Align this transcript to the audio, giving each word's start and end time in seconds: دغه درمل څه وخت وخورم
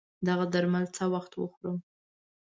دغه 0.27 0.45
درمل 0.53 0.85
څه 0.97 1.03
وخت 1.13 1.31
وخورم 1.35 1.77